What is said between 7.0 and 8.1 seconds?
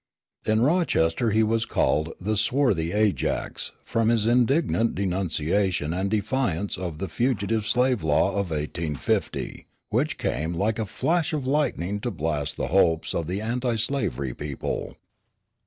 Fugitive Slave